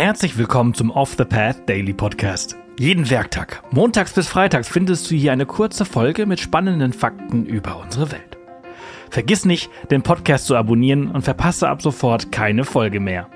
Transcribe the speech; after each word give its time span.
Herzlich 0.00 0.38
willkommen 0.38 0.72
zum 0.72 0.90
Off 0.90 1.16
the 1.18 1.26
Path 1.26 1.68
Daily 1.68 1.92
Podcast. 1.92 2.56
Jeden 2.78 3.10
Werktag, 3.10 3.62
montags 3.70 4.14
bis 4.14 4.28
freitags, 4.28 4.66
findest 4.66 5.10
du 5.10 5.14
hier 5.14 5.30
eine 5.30 5.44
kurze 5.44 5.84
Folge 5.84 6.24
mit 6.24 6.40
spannenden 6.40 6.94
Fakten 6.94 7.44
über 7.44 7.78
unsere 7.78 8.10
Welt. 8.10 8.38
Vergiss 9.10 9.44
nicht, 9.44 9.70
den 9.90 10.00
Podcast 10.00 10.46
zu 10.46 10.56
abonnieren 10.56 11.10
und 11.10 11.20
verpasse 11.20 11.68
ab 11.68 11.82
sofort 11.82 12.32
keine 12.32 12.64
Folge 12.64 12.98
mehr. 12.98 13.28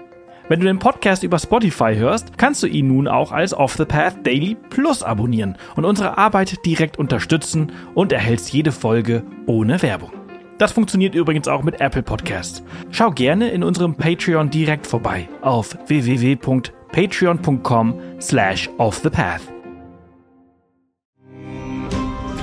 Wenn 0.48 0.60
du 0.60 0.64
den 0.64 0.78
Podcast 0.78 1.22
über 1.22 1.38
Spotify 1.38 1.96
hörst, 1.96 2.38
kannst 2.38 2.62
du 2.62 2.66
ihn 2.66 2.88
nun 2.88 3.08
auch 3.08 3.30
als 3.30 3.52
Off 3.52 3.74
the 3.74 3.84
Path 3.84 4.26
Daily 4.26 4.56
Plus 4.70 5.02
abonnieren 5.02 5.58
und 5.76 5.84
unsere 5.84 6.16
Arbeit 6.16 6.64
direkt 6.64 6.98
unterstützen 6.98 7.72
und 7.92 8.10
erhältst 8.10 8.54
jede 8.54 8.72
Folge 8.72 9.22
ohne 9.44 9.82
Werbung. 9.82 10.23
Das 10.58 10.72
funktioniert 10.72 11.14
übrigens 11.14 11.48
auch 11.48 11.62
mit 11.62 11.80
Apple 11.80 12.02
Podcasts. 12.02 12.62
Schau 12.90 13.10
gerne 13.10 13.48
in 13.50 13.64
unserem 13.64 13.94
Patreon 13.96 14.50
direkt 14.50 14.86
vorbei 14.86 15.26
auf 15.42 15.78
www.patreon.com 15.86 17.94
slash 18.20 18.68
offthepath. 18.78 19.40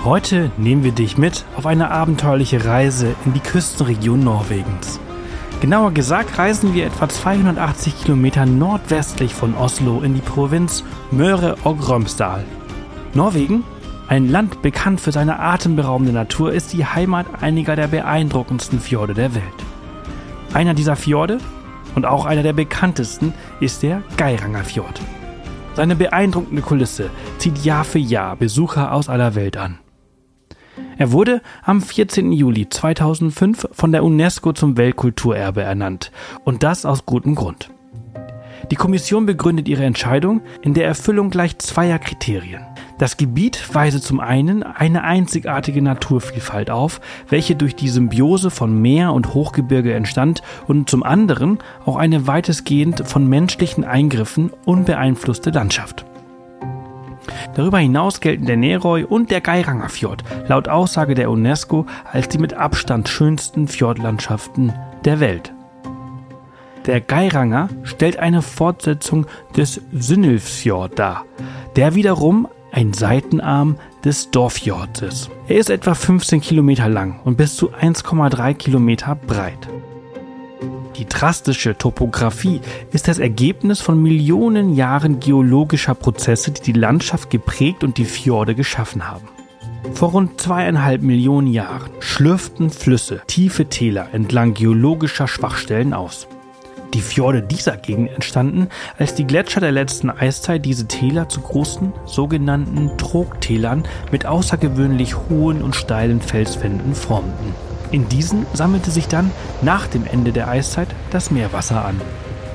Heute 0.03 0.51
nehmen 0.57 0.83
wir 0.83 0.93
dich 0.93 1.15
mit 1.17 1.45
auf 1.55 1.65
eine 1.67 1.91
abenteuerliche 1.91 2.65
Reise 2.65 3.15
in 3.25 3.33
die 3.33 3.39
Küstenregion 3.39 4.23
Norwegens. 4.23 4.99
Genauer 5.61 5.91
gesagt 5.91 6.39
reisen 6.39 6.73
wir 6.73 6.87
etwa 6.87 7.07
280 7.07 8.01
Kilometer 8.01 8.47
nordwestlich 8.47 9.35
von 9.35 9.55
Oslo 9.55 10.01
in 10.01 10.15
die 10.15 10.21
Provinz 10.21 10.83
Møre 11.11 11.55
og 11.63 11.87
Romsdal. 11.87 12.43
Norwegen 13.13 13.63
ein 14.11 14.27
Land 14.27 14.61
bekannt 14.61 14.99
für 14.99 15.13
seine 15.13 15.39
atemberaubende 15.39 16.11
Natur 16.11 16.51
ist 16.51 16.73
die 16.73 16.85
Heimat 16.85 17.41
einiger 17.41 17.77
der 17.77 17.87
beeindruckendsten 17.87 18.81
Fjorde 18.81 19.13
der 19.13 19.33
Welt. 19.35 19.45
Einer 20.53 20.73
dieser 20.73 20.97
Fjorde 20.97 21.37
und 21.95 22.05
auch 22.05 22.25
einer 22.25 22.43
der 22.43 22.51
bekanntesten 22.51 23.33
ist 23.61 23.83
der 23.83 24.03
Geiranger 24.17 24.65
Fjord. 24.65 25.01
Seine 25.75 25.95
beeindruckende 25.95 26.61
Kulisse 26.61 27.09
zieht 27.37 27.63
Jahr 27.63 27.85
für 27.85 27.99
Jahr 27.99 28.35
Besucher 28.35 28.91
aus 28.91 29.07
aller 29.07 29.33
Welt 29.33 29.55
an. 29.55 29.79
Er 30.97 31.13
wurde 31.13 31.41
am 31.63 31.81
14. 31.81 32.33
Juli 32.33 32.67
2005 32.67 33.69
von 33.71 33.93
der 33.93 34.03
UNESCO 34.03 34.51
zum 34.51 34.75
Weltkulturerbe 34.75 35.61
ernannt 35.61 36.11
und 36.43 36.63
das 36.63 36.85
aus 36.85 37.05
gutem 37.05 37.33
Grund. 37.33 37.71
Die 38.71 38.75
Kommission 38.75 39.25
begründet 39.25 39.69
ihre 39.69 39.85
Entscheidung 39.85 40.41
in 40.61 40.73
der 40.73 40.85
Erfüllung 40.85 41.29
gleich 41.29 41.57
zweier 41.59 41.97
Kriterien. 41.97 42.70
Das 43.01 43.17
Gebiet 43.17 43.73
weise 43.73 43.99
zum 43.99 44.19
einen 44.19 44.61
eine 44.61 45.03
einzigartige 45.03 45.81
Naturvielfalt 45.81 46.69
auf, 46.69 47.01
welche 47.29 47.55
durch 47.55 47.75
die 47.75 47.89
Symbiose 47.89 48.51
von 48.51 48.79
Meer 48.79 49.13
und 49.13 49.33
Hochgebirge 49.33 49.95
entstand 49.95 50.43
und 50.67 50.87
zum 50.87 51.01
anderen 51.01 51.57
auch 51.83 51.95
eine 51.95 52.27
weitestgehend 52.27 53.07
von 53.07 53.25
menschlichen 53.27 53.85
Eingriffen 53.85 54.51
unbeeinflusste 54.65 55.49
Landschaft. 55.49 56.05
Darüber 57.55 57.79
hinaus 57.79 58.21
gelten 58.21 58.45
der 58.45 58.57
Neroy 58.57 59.03
und 59.03 59.31
der 59.31 59.41
Geiranger 59.41 59.89
Fjord 59.89 60.23
laut 60.47 60.67
Aussage 60.67 61.15
der 61.15 61.31
UNESCO 61.31 61.87
als 62.11 62.29
die 62.29 62.37
mit 62.37 62.53
Abstand 62.53 63.09
schönsten 63.09 63.67
Fjordlandschaften 63.67 64.73
der 65.05 65.19
Welt. 65.19 65.51
Der 66.85 67.01
Geiranger 67.01 67.67
stellt 67.81 68.17
eine 68.17 68.43
Fortsetzung 68.43 69.25
des 69.57 69.81
Synilfsfjord 69.91 70.99
dar, 70.99 71.25
der 71.75 71.95
wiederum 71.95 72.47
ein 72.71 72.93
Seitenarm 72.93 73.75
des 74.03 74.31
Dorfjords. 74.31 75.29
Er 75.47 75.57
ist 75.57 75.69
etwa 75.69 75.93
15 75.93 76.41
Kilometer 76.41 76.89
lang 76.89 77.19
und 77.23 77.37
bis 77.37 77.55
zu 77.55 77.71
1,3 77.71 78.53
Kilometer 78.53 79.15
breit. 79.15 79.67
Die 80.97 81.05
drastische 81.05 81.77
Topographie 81.77 82.61
ist 82.91 83.07
das 83.07 83.19
Ergebnis 83.19 83.81
von 83.81 84.01
Millionen 84.01 84.75
Jahren 84.75 85.19
geologischer 85.19 85.95
Prozesse, 85.95 86.51
die 86.51 86.61
die 86.73 86.79
Landschaft 86.79 87.29
geprägt 87.29 87.83
und 87.83 87.97
die 87.97 88.05
Fjorde 88.05 88.55
geschaffen 88.55 89.07
haben. 89.07 89.27
Vor 89.93 90.11
rund 90.11 90.39
zweieinhalb 90.39 91.01
Millionen 91.01 91.47
Jahren 91.47 91.89
schlürften 91.99 92.69
Flüsse 92.69 93.21
tiefe 93.27 93.65
Täler 93.65 94.09
entlang 94.13 94.53
geologischer 94.53 95.27
Schwachstellen 95.27 95.93
aus. 95.93 96.27
Die 96.93 97.01
Fjorde 97.01 97.41
dieser 97.41 97.77
Gegend 97.77 98.11
entstanden, 98.11 98.67
als 98.97 99.15
die 99.15 99.25
Gletscher 99.25 99.61
der 99.61 99.71
letzten 99.71 100.09
Eiszeit 100.09 100.65
diese 100.65 100.87
Täler 100.87 101.29
zu 101.29 101.39
großen 101.39 101.93
sogenannten 102.05 102.97
Trogtälern 102.97 103.83
mit 104.11 104.25
außergewöhnlich 104.25 105.15
hohen 105.29 105.61
und 105.61 105.75
steilen 105.75 106.19
Felswänden 106.19 106.93
formten. 106.93 107.55
In 107.91 108.09
diesen 108.09 108.45
sammelte 108.53 108.91
sich 108.91 109.07
dann 109.07 109.31
nach 109.61 109.87
dem 109.87 110.05
Ende 110.05 110.33
der 110.33 110.49
Eiszeit 110.49 110.89
das 111.11 111.31
Meerwasser 111.31 111.85
an. 111.85 111.99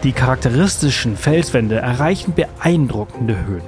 Die 0.02 0.12
charakteristischen 0.12 1.16
Felswände 1.16 1.76
erreichen 1.76 2.34
beeindruckende 2.34 3.46
Höhen. 3.46 3.64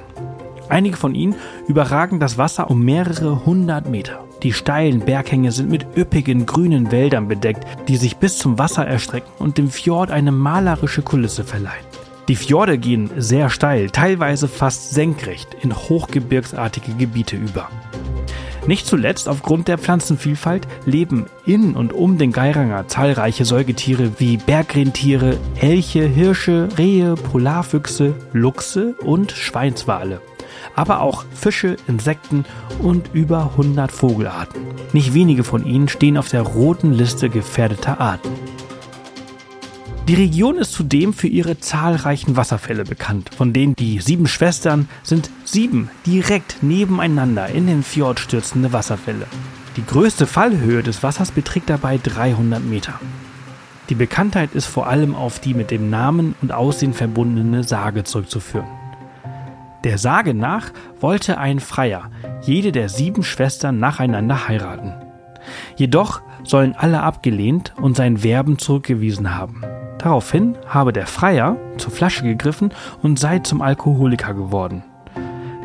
Einige 0.69 0.97
von 0.97 1.15
ihnen 1.15 1.35
überragen 1.67 2.19
das 2.19 2.37
Wasser 2.37 2.69
um 2.69 2.85
mehrere 2.85 3.45
hundert 3.45 3.89
Meter. 3.89 4.28
Die 4.43 4.53
steilen 4.53 5.01
Berghänge 5.01 5.51
sind 5.51 5.69
mit 5.69 5.85
üppigen 5.97 6.45
grünen 6.45 6.91
Wäldern 6.91 7.27
bedeckt, 7.27 7.65
die 7.89 7.97
sich 7.97 8.17
bis 8.17 8.37
zum 8.37 8.57
Wasser 8.57 8.85
erstrecken 8.87 9.31
und 9.37 9.57
dem 9.57 9.69
Fjord 9.69 10.11
eine 10.11 10.31
malerische 10.31 11.01
Kulisse 11.01 11.43
verleihen. 11.43 11.85
Die 12.29 12.37
Fjorde 12.37 12.77
gehen 12.77 13.09
sehr 13.17 13.49
steil, 13.49 13.89
teilweise 13.89 14.47
fast 14.47 14.91
senkrecht 14.91 15.57
in 15.61 15.75
hochgebirgsartige 15.75 16.93
Gebiete 16.93 17.35
über. 17.35 17.69
Nicht 18.65 18.85
zuletzt 18.85 19.27
aufgrund 19.27 19.67
der 19.67 19.77
Pflanzenvielfalt 19.77 20.67
leben 20.85 21.25
in 21.45 21.75
und 21.75 21.91
um 21.91 22.17
den 22.17 22.31
Geiranger 22.31 22.87
zahlreiche 22.87 23.43
Säugetiere 23.43 24.11
wie 24.19 24.37
Bergrentiere, 24.37 25.37
Elche, 25.59 26.05
Hirsche, 26.05 26.69
Rehe, 26.77 27.15
Polarfüchse, 27.15 28.13
Luchse 28.31 28.95
und 29.03 29.31
Schweinswale 29.31 30.21
aber 30.75 31.01
auch 31.01 31.25
Fische, 31.33 31.77
Insekten 31.87 32.45
und 32.81 33.09
über 33.13 33.51
100 33.51 33.91
Vogelarten. 33.91 34.61
Nicht 34.93 35.13
wenige 35.13 35.43
von 35.43 35.65
ihnen 35.65 35.87
stehen 35.87 36.17
auf 36.17 36.29
der 36.29 36.41
roten 36.41 36.93
Liste 36.93 37.29
gefährdeter 37.29 37.99
Arten. 37.99 38.29
Die 40.09 40.15
Region 40.15 40.57
ist 40.57 40.71
zudem 40.71 41.13
für 41.13 41.27
ihre 41.27 41.59
zahlreichen 41.59 42.35
Wasserfälle 42.35 42.83
bekannt, 42.83 43.29
von 43.37 43.53
denen 43.53 43.75
die 43.75 43.99
sieben 43.99 44.25
Schwestern 44.25 44.89
sind 45.03 45.29
sieben 45.45 45.91
direkt 46.07 46.63
nebeneinander 46.63 47.47
in 47.49 47.67
den 47.67 47.83
Fjord 47.83 48.19
stürzende 48.19 48.73
Wasserfälle. 48.73 49.27
Die 49.77 49.85
größte 49.85 50.25
Fallhöhe 50.25 50.81
des 50.81 51.03
Wassers 51.03 51.29
beträgt 51.29 51.69
dabei 51.69 51.99
300 52.01 52.63
Meter. 52.63 52.99
Die 53.89 53.95
Bekanntheit 53.95 54.55
ist 54.55 54.65
vor 54.65 54.87
allem 54.87 55.13
auf 55.13 55.39
die 55.39 55.53
mit 55.53 55.69
dem 55.69 55.91
Namen 55.91 56.33
und 56.41 56.51
Aussehen 56.51 56.93
verbundene 56.93 57.63
Sage 57.63 58.03
zurückzuführen. 58.03 58.78
Der 59.83 59.97
Sage 59.97 60.33
nach 60.33 60.71
wollte 60.99 61.37
ein 61.37 61.59
Freier 61.59 62.09
jede 62.41 62.71
der 62.71 62.89
sieben 62.89 63.23
Schwestern 63.23 63.79
nacheinander 63.79 64.47
heiraten. 64.47 64.93
Jedoch 65.75 66.21
sollen 66.43 66.75
alle 66.77 67.01
abgelehnt 67.01 67.73
und 67.81 67.95
sein 67.95 68.23
Werben 68.23 68.57
zurückgewiesen 68.57 69.35
haben. 69.35 69.61
Daraufhin 69.97 70.57
habe 70.67 70.93
der 70.93 71.07
Freier 71.07 71.57
zur 71.77 71.91
Flasche 71.91 72.23
gegriffen 72.23 72.71
und 73.01 73.19
sei 73.19 73.39
zum 73.39 73.61
Alkoholiker 73.61 74.33
geworden. 74.33 74.83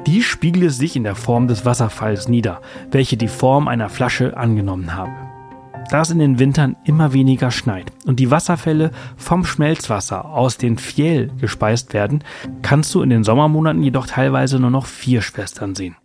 Dies 0.07 0.25
spiegele 0.25 0.71
sich 0.71 0.97
in 0.97 1.05
der 1.05 1.15
Form 1.15 1.49
des 1.49 1.65
Wasserfalls 1.65 2.29
nieder, 2.29 2.61
welche 2.91 3.17
die 3.17 3.29
Form 3.29 3.69
einer 3.69 3.89
Flasche 3.89 4.37
angenommen 4.37 4.95
habe. 4.95 5.13
Da 5.91 6.01
es 6.01 6.11
in 6.11 6.19
den 6.19 6.39
Wintern 6.39 6.77
immer 6.85 7.13
weniger 7.13 7.51
schneit 7.51 7.93
und 8.07 8.19
die 8.21 8.31
Wasserfälle 8.31 8.91
vom 9.17 9.45
Schmelzwasser 9.45 10.25
aus 10.25 10.57
den 10.57 10.79
Fjell 10.79 11.31
gespeist 11.41 11.93
werden, 11.95 12.25
kannst 12.63 12.95
du 12.95 13.03
in 13.03 13.11
den 13.11 13.25
Sommermonaten 13.25 13.83
jedoch 13.83 14.07
teilweise 14.07 14.59
nur 14.59 14.71
noch 14.71 14.87
vier 14.87 15.23
Schwestern 15.23 15.75
sehen. 15.75 15.97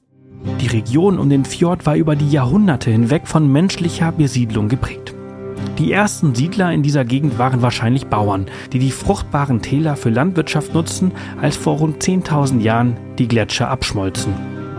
Die 0.62 0.68
Region 0.68 1.20
um 1.20 1.30
den 1.30 1.46
Fjord 1.46 1.86
war 1.86 1.96
über 1.96 2.16
die 2.16 2.30
Jahrhunderte 2.30 2.92
hinweg 2.92 3.28
von 3.28 3.52
menschlicher 3.52 4.12
Besiedlung 4.12 4.70
geprägt. 4.70 5.14
Die 5.78 5.92
ersten 5.92 6.36
Siedler 6.36 6.72
in 6.74 6.84
dieser 6.84 7.06
Gegend 7.06 7.40
waren 7.40 7.62
wahrscheinlich 7.62 8.08
Bauern, 8.08 8.48
die 8.74 8.80
die 8.80 8.92
fruchtbaren 8.92 9.62
Täler 9.62 9.96
für 9.96 10.10
Landwirtschaft 10.10 10.74
nutzten, 10.74 11.12
als 11.42 11.56
vor 11.56 11.78
rund 11.78 12.04
10.000 12.04 12.60
Jahren 12.60 12.98
die 13.18 13.28
Gletscher 13.28 13.70
abschmolzen. 13.70 14.34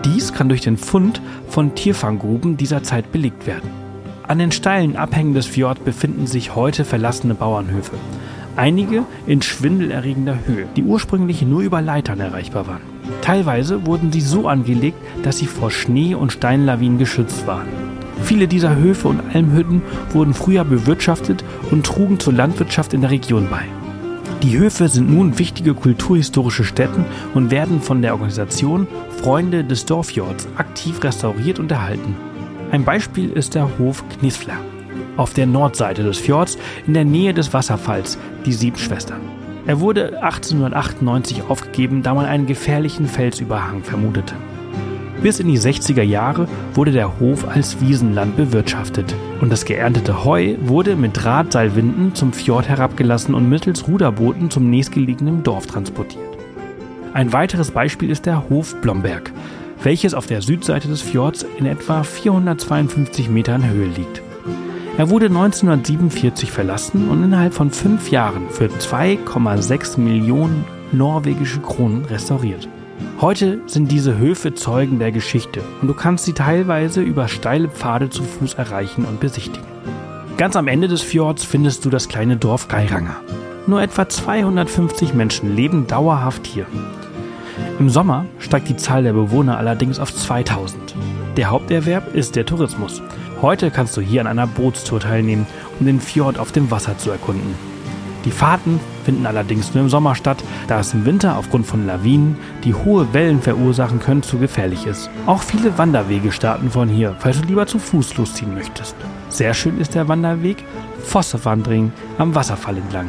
Dies 0.05 0.33
kann 0.33 0.49
durch 0.49 0.61
den 0.61 0.77
Fund 0.77 1.21
von 1.49 1.75
Tierfanggruben 1.75 2.57
dieser 2.57 2.83
Zeit 2.83 3.13
belegt 3.13 3.47
werden. 3.47 3.80
An 4.31 4.39
den 4.39 4.53
steilen 4.53 4.95
Abhängen 4.95 5.35
des 5.35 5.47
Fjord 5.47 5.85
befinden 5.85 6.29
sich 6.29 6.55
heute 6.55 6.85
verlassene 6.85 7.35
Bauernhöfe. 7.35 7.97
Einige 8.55 9.03
in 9.27 9.43
schwindelerregender 9.43 10.39
Höhe, 10.47 10.67
die 10.77 10.85
ursprünglich 10.85 11.43
nur 11.43 11.63
über 11.63 11.83
Leitern 11.83 12.21
erreichbar 12.21 12.69
waren. 12.69 12.83
Teilweise 13.23 13.87
wurden 13.87 14.13
sie 14.13 14.21
so 14.21 14.47
angelegt, 14.47 14.99
dass 15.25 15.39
sie 15.39 15.47
vor 15.47 15.73
Schnee- 15.73 16.15
und 16.15 16.31
Steinlawinen 16.31 16.97
geschützt 16.97 17.49
waren. 17.49 17.67
Viele 18.23 18.47
dieser 18.47 18.77
Höfe 18.77 19.09
und 19.09 19.21
Almhütten 19.35 19.83
wurden 20.11 20.33
früher 20.33 20.63
bewirtschaftet 20.63 21.43
und 21.73 21.85
trugen 21.85 22.21
zur 22.21 22.35
Landwirtschaft 22.35 22.95
in 22.95 23.01
der 23.01 23.11
Region 23.11 23.49
bei. 23.51 23.65
Die 24.45 24.57
Höfe 24.57 24.87
sind 24.87 25.11
nun 25.11 25.41
wichtige 25.41 25.75
kulturhistorische 25.75 26.63
Stätten 26.63 27.05
und 27.35 27.51
werden 27.51 27.83
von 27.83 28.01
der 28.01 28.13
Organisation 28.13 28.87
Freunde 29.21 29.65
des 29.65 29.87
Dorfjords 29.87 30.47
aktiv 30.57 31.03
restauriert 31.03 31.59
und 31.59 31.73
erhalten. 31.73 32.15
Ein 32.71 32.85
Beispiel 32.85 33.31
ist 33.31 33.57
der 33.57 33.79
Hof 33.79 34.05
Knisfler 34.09 34.59
auf 35.17 35.35
der 35.35 35.47
Nordseite 35.47 36.03
des 36.03 36.19
Fjords 36.19 36.57
in 36.87 36.95
der 36.95 37.05
Nähe 37.05 37.35
des 37.35 37.53
Wasserfalls, 37.53 38.17
die 38.47 38.53
Sieben 38.53 38.79
Schwestern. 38.79 39.21
Er 39.67 39.81
wurde 39.81 40.23
1898 40.23 41.43
aufgegeben, 41.49 42.03
da 42.03 42.15
man 42.15 42.27
einen 42.27 42.47
gefährlichen 42.47 43.07
Felsüberhang 43.07 43.83
vermutete. 43.83 44.35
Bis 45.23 45.39
in 45.39 45.49
die 45.49 45.59
60er 45.59 46.03
Jahre 46.03 46.49
wurde 46.73 46.93
der 46.93 47.21
Hof 47.21 47.47
als 47.47 47.81
Wiesenland 47.81 48.37
bewirtschaftet 48.37 49.15
und 49.41 49.53
das 49.53 49.67
geerntete 49.67 50.25
Heu 50.25 50.57
wurde 50.63 50.97
mit 50.97 51.23
Drahtseilwinden 51.23 52.15
zum 52.15 52.33
Fjord 52.33 52.69
herabgelassen 52.69 53.35
und 53.35 53.49
mittels 53.49 53.87
Ruderbooten 53.87 54.49
zum 54.49 54.71
nächstgelegenen 54.71 55.43
Dorf 55.43 55.67
transportiert. 55.67 56.25
Ein 57.13 57.33
weiteres 57.33 57.73
Beispiel 57.73 58.11
ist 58.11 58.25
der 58.25 58.49
Hof 58.49 58.81
Blomberg, 58.81 59.31
welches 59.83 60.15
auf 60.15 60.27
der 60.27 60.43
Südseite 60.43 60.89
des 60.89 61.03
Fjords 61.03 61.47
in 61.59 61.67
etwa 61.67 62.03
452 62.03 63.29
Metern 63.29 63.69
Höhe 63.69 63.87
liegt. 63.87 64.23
Er 64.99 65.09
wurde 65.09 65.27
1947 65.27 66.51
verlassen 66.51 67.09
und 67.09 67.23
innerhalb 67.23 67.55
von 67.55 67.71
fünf 67.71 68.11
Jahren 68.11 68.51
für 68.51 68.67
2,6 68.67 69.99
Millionen 69.99 70.65
norwegische 70.93 71.61
Kronen 71.61 72.05
restauriert. 72.05 72.69
Heute 73.21 73.61
sind 73.67 73.91
diese 73.91 74.19
Höfe 74.19 74.55
Zeugen 74.55 74.99
der 74.99 75.13
Geschichte 75.13 75.63
und 75.81 75.89
du 75.89 75.95
kannst 75.95 76.25
sie 76.25 76.35
teilweise 76.35 77.01
über 77.01 77.29
steile 77.29 77.69
Pfade 77.69 78.11
zu 78.11 78.23
Fuß 78.23 78.55
erreichen 78.55 79.05
und 79.05 79.21
besichtigen. 79.21 79.67
Ganz 80.37 80.57
am 80.57 80.69
Ende 80.69 80.89
des 80.89 81.03
Fjords 81.03 81.45
findest 81.45 81.85
du 81.85 81.91
das 81.91 82.09
kleine 82.09 82.37
Dorf 82.37 82.69
Geiranger. 82.69 83.17
Nur 83.67 83.83
etwa 83.83 84.09
250 84.09 85.15
Menschen 85.15 85.55
leben 85.55 85.87
dauerhaft 85.87 86.47
hier. 86.47 86.67
Im 87.81 87.89
Sommer 87.89 88.27
steigt 88.39 88.69
die 88.69 88.77
Zahl 88.77 89.05
der 89.05 89.15
Bewohner 89.15 89.57
allerdings 89.57 89.99
auf 89.99 90.15
2000. 90.15 90.95
Der 91.39 91.49
Haupterwerb 91.49 92.15
ist 92.15 92.37
der 92.37 92.45
Tourismus. 92.45 93.01
Heute 93.41 93.71
kannst 93.71 93.97
du 93.97 94.03
hier 94.03 94.21
an 94.21 94.27
einer 94.27 94.47
Bootstour 94.47 95.01
teilnehmen, 95.01 95.47
um 95.79 95.87
den 95.87 95.99
Fjord 95.99 96.39
auf 96.39 96.53
dem 96.53 96.71
Wasser 96.71 96.99
zu 96.99 97.11
erkunden. 97.11 97.55
Die 98.27 98.33
Fahrten 98.33 98.81
finden 99.07 99.25
allerdings 99.25 99.73
nur 99.73 99.85
im 99.85 99.89
Sommer 99.89 100.15
statt, 100.15 100.45
da 100.69 100.79
es 100.79 100.93
im 100.93 101.07
Winter 101.07 101.39
aufgrund 101.39 101.67
von 101.67 101.87
Lawinen, 101.87 102.37
die 102.65 102.75
hohe 102.75 103.15
Wellen 103.15 103.41
verursachen 103.41 103.99
können, 103.99 104.23
zu 104.23 104.37
gefährlich 104.37 104.85
ist. 104.85 105.09
Auch 105.25 105.41
viele 105.41 105.79
Wanderwege 105.79 106.33
starten 106.33 106.71
von 106.71 106.91
hier, 106.91 107.17
falls 107.19 107.41
du 107.41 107.47
lieber 107.47 107.67
zu 107.67 107.79
Fuß 107.79 108.15
losziehen 108.19 108.55
möchtest. 108.55 108.95
Sehr 109.31 109.55
schön 109.55 109.81
ist 109.81 109.95
der 109.95 110.07
Wanderweg 110.07 110.63
Fossewandring 111.03 111.93
am 112.19 112.35
Wasserfall 112.35 112.77
entlang. 112.77 113.09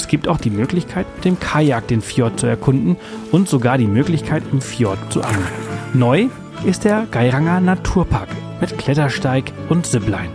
Es 0.00 0.08
gibt 0.08 0.28
auch 0.28 0.38
die 0.38 0.50
Möglichkeit, 0.50 1.06
mit 1.16 1.26
dem 1.26 1.38
Kajak 1.38 1.86
den 1.88 2.00
Fjord 2.00 2.40
zu 2.40 2.46
erkunden 2.46 2.96
und 3.32 3.50
sogar 3.50 3.76
die 3.76 3.86
Möglichkeit, 3.86 4.42
im 4.50 4.62
Fjord 4.62 4.98
zu 5.10 5.20
angeln. 5.22 5.44
Neu 5.92 6.28
ist 6.64 6.84
der 6.84 7.06
Geiranger 7.10 7.60
Naturpark 7.60 8.28
mit 8.62 8.78
Klettersteig 8.78 9.52
und 9.68 9.84
Zipline. 9.84 10.30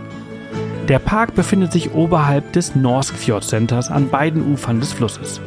Der 0.86 1.00
Park 1.00 1.34
befindet 1.34 1.72
sich 1.72 1.92
oberhalb 1.94 2.52
des 2.52 2.76
Norsk 2.76 3.16
Fjord 3.16 3.42
Centers 3.42 3.90
an 3.90 4.08
beiden 4.08 4.52
Ufern 4.52 4.78
des 4.78 4.92
Flusses. 4.92 5.40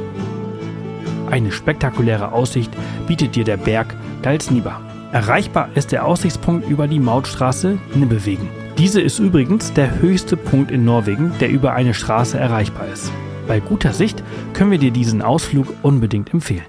Eine 1.31 1.53
spektakuläre 1.53 2.33
Aussicht 2.33 2.71
bietet 3.07 3.37
dir 3.37 3.45
der 3.45 3.57
Berg 3.57 3.95
Dalsniba. 4.21 4.81
Erreichbar 5.13 5.69
ist 5.75 5.93
der 5.93 6.05
Aussichtspunkt 6.05 6.69
über 6.69 6.89
die 6.89 6.99
Mautstraße 6.99 7.77
Nibbewegen. 7.95 8.49
Diese 8.77 8.99
ist 8.99 9.19
übrigens 9.19 9.71
der 9.71 10.01
höchste 10.01 10.35
Punkt 10.35 10.71
in 10.71 10.83
Norwegen, 10.83 11.31
der 11.39 11.49
über 11.49 11.71
eine 11.71 11.93
Straße 11.93 12.37
erreichbar 12.37 12.87
ist. 12.93 13.13
Bei 13.49 13.59
guter 13.59 13.93
Sicht 13.93 14.23
können 14.53 14.69
wir 14.69 14.77
dir 14.77 14.91
diesen 14.91 15.23
Ausflug 15.23 15.73
unbedingt 15.81 16.31
empfehlen. 16.35 16.67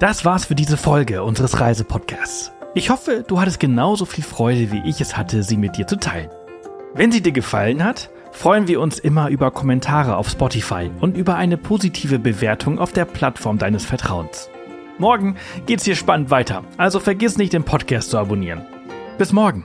Das 0.00 0.24
war's 0.24 0.46
für 0.46 0.56
diese 0.56 0.76
Folge 0.76 1.22
unseres 1.22 1.60
Reisepodcasts. 1.60 2.50
Ich 2.74 2.90
hoffe, 2.90 3.24
du 3.24 3.40
hattest 3.40 3.60
genauso 3.60 4.04
viel 4.04 4.24
Freude, 4.24 4.72
wie 4.72 4.82
ich 4.84 5.00
es 5.00 5.16
hatte, 5.16 5.44
sie 5.44 5.56
mit 5.56 5.76
dir 5.76 5.86
zu 5.86 5.96
teilen. 5.96 6.28
Wenn 6.92 7.12
sie 7.12 7.22
dir 7.22 7.30
gefallen 7.30 7.84
hat, 7.84 8.10
freuen 8.32 8.66
wir 8.66 8.80
uns 8.80 8.98
immer 8.98 9.28
über 9.28 9.52
Kommentare 9.52 10.16
auf 10.16 10.28
Spotify 10.28 10.90
und 11.00 11.16
über 11.16 11.36
eine 11.36 11.56
positive 11.56 12.18
Bewertung 12.18 12.80
auf 12.80 12.90
der 12.90 13.04
Plattform 13.04 13.58
deines 13.58 13.84
Vertrauens. 13.84 14.50
Morgen 14.98 15.36
geht's 15.66 15.84
hier 15.84 15.94
spannend 15.94 16.30
weiter, 16.30 16.64
also 16.78 16.98
vergiss 16.98 17.38
nicht, 17.38 17.52
den 17.52 17.62
Podcast 17.62 18.10
zu 18.10 18.18
abonnieren. 18.18 18.62
Bis 19.18 19.32
morgen! 19.32 19.64